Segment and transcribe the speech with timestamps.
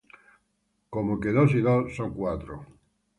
[0.93, 2.65] Como que dos y dos son cuatro.